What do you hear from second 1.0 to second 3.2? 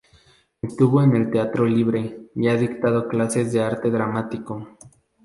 en el Teatro Libre y ha dictado